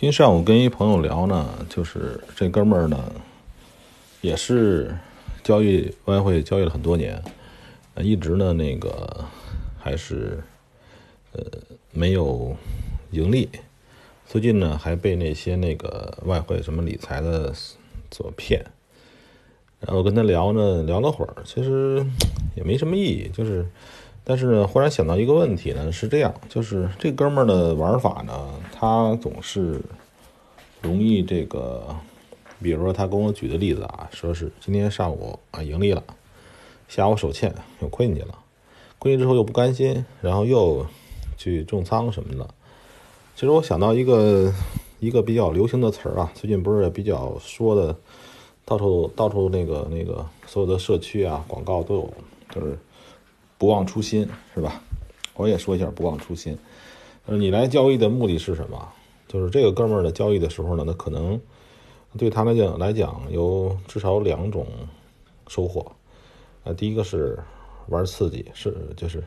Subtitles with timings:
[0.00, 3.12] 今天上午跟一朋友聊呢，就是这哥们儿呢，
[4.20, 4.96] 也是
[5.42, 7.20] 交易外汇交易了很多年，
[7.96, 9.24] 一直呢那个
[9.76, 10.40] 还是
[11.32, 11.42] 呃
[11.90, 12.56] 没有
[13.10, 13.48] 盈利。
[14.24, 17.52] 最近呢还被那些那个外汇什么理财的
[18.12, 18.64] 所骗。
[19.80, 22.06] 然后跟他聊呢，聊了会儿，其实
[22.54, 23.66] 也没什么意义，就是，
[24.28, 29.80] 但是呢，忽然想到一个问题呢，是这样，就是这哥们儿的玩法呢，他总是
[30.82, 31.96] 容易这个，
[32.60, 36.04] 比如说他跟我举的例子啊，说是今天上午啊盈利了，
[36.88, 38.34] 下午手欠又亏进去了，
[38.98, 40.86] 亏进之后又不甘心，然后又
[41.38, 42.46] 去重仓什么的。
[43.34, 44.52] 其实我想到一个
[45.00, 47.96] 一个比较流行的词儿啊，最近不是也比较说的。
[48.66, 52.12] 到处到处那个那个所有的社区啊广告都有，
[52.50, 52.78] 就是
[53.58, 54.80] 不忘初心是吧？
[55.34, 56.56] 我也说一下不忘初心。
[57.26, 58.88] 呃，你来交易的目的是什么？
[59.26, 61.38] 就是这个哥们儿的交易的时候呢，那可能
[62.16, 64.66] 对他来讲来讲有至少两种
[65.48, 65.92] 收获。
[66.64, 67.38] 啊，第一个是
[67.88, 69.22] 玩刺激，是就是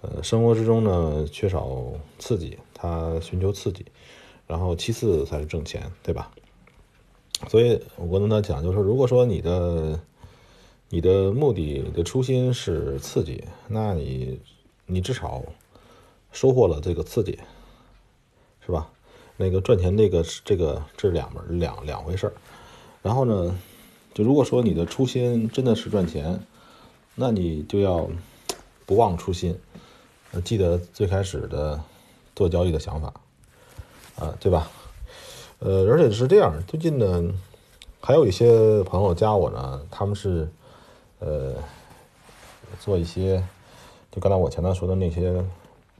[0.00, 3.84] 呃生活之中呢缺少刺激，他寻求刺激，
[4.46, 6.30] 然后其次才是挣钱，对吧？
[7.48, 10.00] 所以我跟他讲，就是如果说你的
[10.88, 14.40] 你的目的你的初心是刺激，那你
[14.86, 15.42] 你至少
[16.30, 17.38] 收获了这个刺激，
[18.64, 18.88] 是吧？
[19.36, 22.32] 那个赚钱这个这个这两门两两回事儿。
[23.02, 23.58] 然后呢，
[24.14, 26.40] 就如果说你的初心真的是赚钱，
[27.16, 28.08] 那你就要
[28.86, 29.58] 不忘初心，
[30.44, 31.80] 记得最开始的
[32.34, 33.12] 做交易的想法，
[34.16, 34.70] 啊，对吧？
[35.58, 37.34] 呃，而且是这样，最近呢，
[38.00, 40.48] 还有一些朋友加我呢，他们是，
[41.26, 41.54] 呃，
[42.78, 43.42] 做一些，
[44.12, 45.42] 就刚才我前段说的那些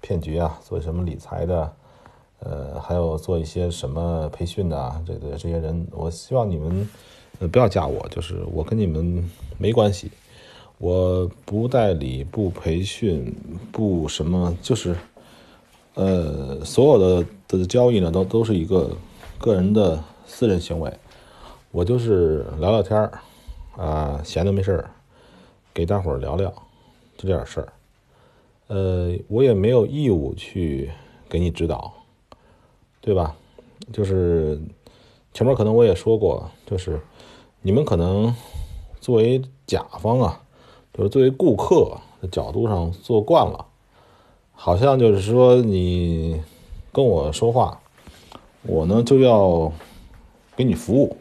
[0.01, 1.73] 骗局啊，做什么理财的，
[2.39, 6.89] 呃，还有做一些什么培训的，这个这些人，我希望你们
[7.51, 10.13] 不要加我，就是我跟你们没关系，
[10.79, 13.35] 我不代理，不培训，
[13.73, 14.95] 不什么，就是，
[15.95, 17.27] 呃，所有的
[17.59, 18.97] 的交易呢，都都是一个。
[19.39, 20.91] 个人的私人行为，
[21.71, 23.21] 我就是聊聊天儿，
[23.77, 24.91] 啊，闲的没事儿，
[25.77, 26.49] 给大伙儿聊聊，
[27.19, 27.71] 就这点事儿。
[28.69, 30.91] 呃，我也没有义务去
[31.29, 31.93] 给你指导，
[33.03, 33.37] 对吧？
[33.93, 34.59] 就是
[35.35, 36.99] 前面可能我也说过，就是
[37.61, 38.35] 你们可能
[39.03, 40.41] 作为甲方啊，
[40.95, 43.67] 就是作为顾客的角度上做惯了，
[44.55, 46.41] 好像就是说你
[46.91, 47.83] 跟我说话。
[48.63, 49.71] 我呢就要
[50.57, 51.19] 给你服务，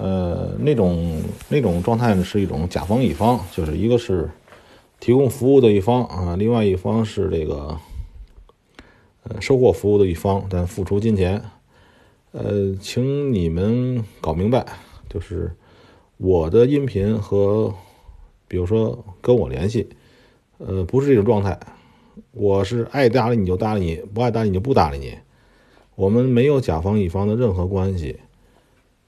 [0.00, 4.30] 呃，那种那种状态呢是一种甲方乙方，就是一个是
[5.00, 7.76] 提供服务的一方啊，另外一方是这个
[9.24, 11.42] 呃收获服务的一方，但付出金钱。
[12.30, 14.64] 呃，请你们搞明白，
[15.08, 15.50] 就是
[16.16, 17.74] 我的音频和
[18.46, 19.88] 比如说跟我联系，
[20.58, 21.58] 呃，不是这种状态，
[22.30, 25.18] 我是爱搭理你就搭理你，不爱搭理你就不搭理你。
[25.96, 28.20] 我们没有甲方乙方的任何关系，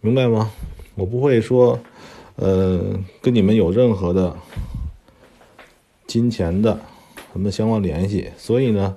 [0.01, 0.51] 明白吗？
[1.01, 1.81] 我不会说，
[2.37, 2.79] 呃，
[3.23, 4.37] 跟你们有任何的
[6.07, 6.79] 金钱的
[7.33, 8.29] 什么相关联系。
[8.37, 8.95] 所以呢，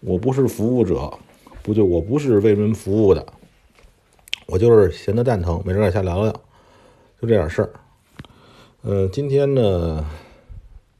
[0.00, 1.16] 我不是服务者，
[1.62, 3.24] 不就我不是为人服务的，
[4.46, 6.32] 我就是闲得蛋疼，没事儿瞎聊聊，
[7.20, 7.70] 就这点事儿。
[8.82, 10.04] 呃，今天呢，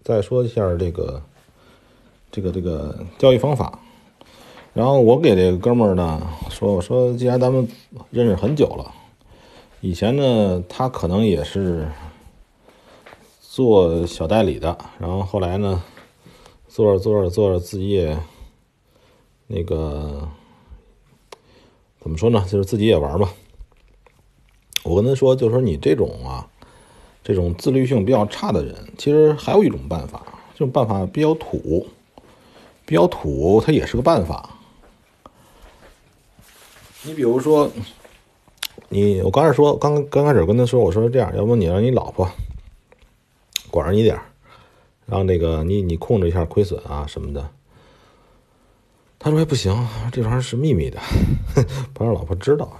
[0.04, 1.20] 再说一下这个
[2.30, 3.76] 这个这个交易方法。
[4.72, 7.66] 然后我给这个哥们儿呢说：“我说，既然咱们
[8.10, 8.94] 认识很久了，
[9.80, 11.88] 以前呢他可能也是
[13.40, 15.82] 做小代理的，然后后来呢
[16.68, 18.18] 做着做着做着自己也
[19.46, 20.28] 那个
[22.00, 23.30] 怎么说呢，就是自己也玩嘛。
[24.82, 26.48] 我跟他说，就说你这种啊，
[27.22, 30.24] 这种自律性比较差的人，其实还有一种办法，
[30.54, 31.86] 这种办法比较土，
[32.84, 34.56] 比较土，它也是个办法。”
[37.04, 37.70] 你比如说，
[38.88, 42.28] 你我刚才说刚刚开始跟他说，我说这样，要不你让你老婆
[43.70, 44.22] 管着你点儿，
[45.06, 47.50] 让那个你你控制一下亏损啊什么的。
[49.18, 50.98] 他说不行，这玩意儿是秘密的，
[51.92, 52.78] 不让老婆知道。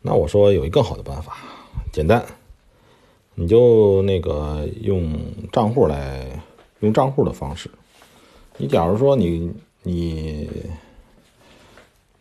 [0.00, 1.36] 那我说有一更好的办法，
[1.92, 2.24] 简单，
[3.34, 5.12] 你就那个用
[5.50, 6.42] 账户来
[6.80, 7.70] 用账户的方式。
[8.58, 9.52] 你假如说你
[9.82, 10.48] 你。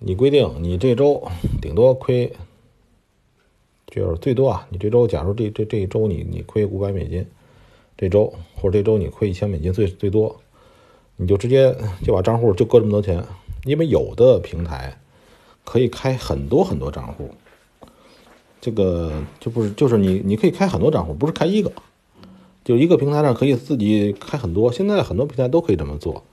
[0.04, 1.30] 你规定你这周
[1.62, 2.34] 顶多亏，
[3.92, 4.66] 就是最多啊。
[4.72, 7.24] 你这周假如这这这一周你你亏五百美金，
[7.96, 10.36] 这周或者这周你亏一千美金最最多，
[11.18, 13.24] 你就直接就把账户就搁这么多钱。
[13.66, 14.98] 因为有的平台
[15.64, 17.30] 可以开很多很多账户。
[18.60, 21.72] 这个就不是，就是你你可以开很多账户，不是开一个，
[22.64, 24.72] 就一个平台上可以自己开很多。
[24.72, 26.24] 现在很多平台都可以这么做，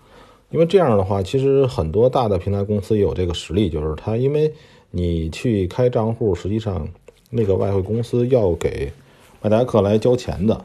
[0.50, 4.52] 因为这样的话，其实很多大的平台公司也有这个实力，就是它因为
[4.90, 6.86] 你去开账户，实际上
[7.30, 8.92] 那个外汇公司要给
[9.42, 10.64] 外达客来交钱的。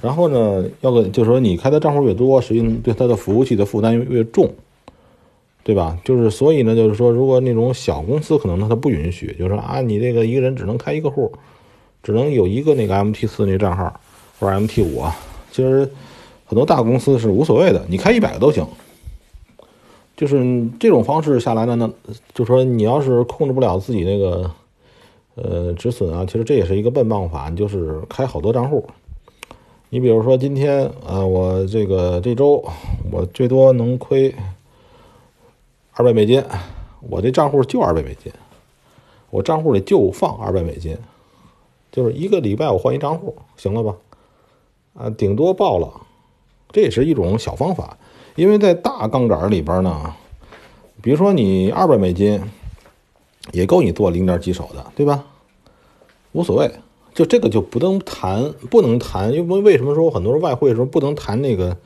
[0.00, 4.50] 然后呢，要个就是说你开的账户越多，实际对它的服务器的负担越重。
[5.62, 5.96] 对吧？
[6.02, 11.30] 就是所以呢，就是说，如果那种小公司可能呢，他不允许，就是说啊，你这个一个人只能开一个户，
[12.02, 14.00] 只能有一个那个 MT 四那账号
[14.40, 15.14] 或者 MT 五啊。
[15.52, 15.88] 其实
[16.46, 18.66] 很多大公司是无所谓的，你开一百个都行。
[20.16, 24.50] 就是这种方式下来呢，那就说你要是控制不了自己那个
[25.42, 28.86] 呃止损啊，其实这也是一个笨办法，就是开好多账户。
[29.88, 32.64] 你比如说今天啊，我这个这周
[33.10, 34.34] 我最多能亏。
[35.92, 36.42] 二百美金，
[37.10, 38.32] 我这账户就二百美金，
[39.28, 40.96] 我账户里就放二百美金，
[41.92, 43.94] 就是一个礼拜我换一账户，行了吧？
[44.94, 45.92] 啊，顶多爆了，
[46.72, 47.98] 这也是一种小方法。
[48.34, 50.14] 因为在大杠杆里边呢，
[51.02, 52.40] 比如说你二百美金，
[53.52, 55.26] 也够你做零点几手的，对吧？
[56.32, 56.70] 无所谓，
[57.14, 61.76] 就这个就不能谈，不能谈，因为为什么说很多人外汇的时候不能谈那个？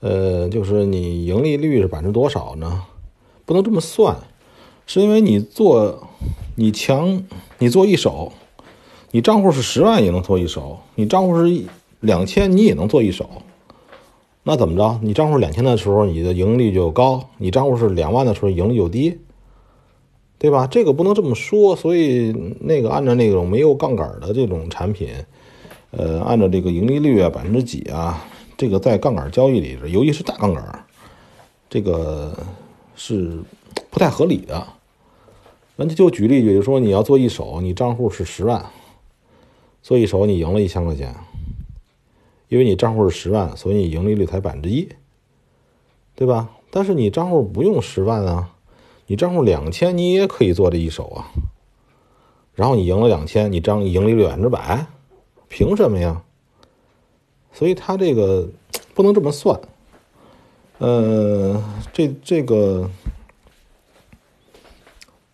[0.00, 2.84] 呃，就是你盈利率是百分之多少呢？
[3.44, 4.16] 不能这么算，
[4.86, 6.08] 是因为你做，
[6.56, 7.22] 你强，
[7.58, 8.32] 你做一手，
[9.10, 11.64] 你账户是十万也能做一手，你账户是
[12.00, 13.28] 两千你也能做一手，
[14.44, 14.98] 那怎么着？
[15.02, 19.18] 你账户两千的时候，你的盈利就高；你账户是两万的时候，盈利就低，
[20.40, 20.66] 对吧？
[20.66, 25.10] 这个不能这么说，所以那个按照那种没有杠杆的这种产品，
[25.92, 28.24] 呃，按照这个盈利率啊，百分之几啊，
[28.56, 30.84] 这个在杠杆交易里尤其是大杠杆，
[31.68, 32.36] 这个。
[33.02, 33.40] 是
[33.88, 34.66] 不太合理的。
[35.76, 38.62] 那就举例，比如说你要做一手，你账户是十万，
[39.82, 41.14] 做一手你赢了一千块钱，
[42.48, 44.86] 因为你账户是十万，所以你盈利率才百分之一，
[46.14, 46.50] 对吧？
[46.70, 48.50] 但是你账户不用十万啊，
[49.10, 51.32] 你账户两千，你也可以做这一手啊。
[52.54, 54.86] 然后你赢了两千，你账盈利率百分之百，
[55.48, 56.22] 凭什么呀？
[57.52, 58.48] 所以他这个
[58.94, 59.60] 不能这么算。
[60.78, 61.60] 呃，
[61.92, 62.88] 这这个，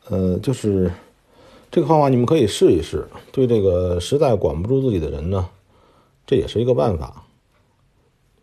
[0.09, 0.91] 呃，就是
[1.71, 3.07] 这个方法，你们可以试一试。
[3.31, 5.51] 对这个实在管不住自己的人呢，
[6.27, 7.25] 这也是一个办法。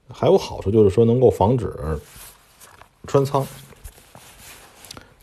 [0.09, 1.74] 还有好处就是说，能够防止
[3.07, 3.44] 穿仓。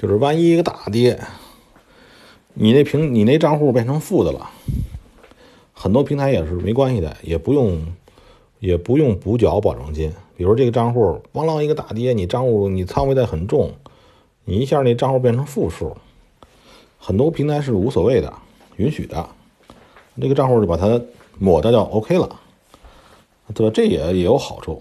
[0.01, 1.21] 就是万一一个大跌，
[2.55, 4.49] 你那平你那账户变成负的了，
[5.75, 7.85] 很多平台也是没关系的，也不用
[8.61, 10.11] 也不用补缴保证金。
[10.39, 13.75] 比如这个账户咣啷一个大跌，你账户你仓位在很重，
[14.47, 15.95] 你一下那账户变成负数，
[16.99, 18.33] 很多平台是无所谓的，
[18.77, 19.29] 允许的，
[20.19, 20.99] 这个账户就把它
[21.39, 22.41] 抹掉就 OK 了，
[23.53, 23.73] 对吧？
[23.75, 24.81] 这也也有好处。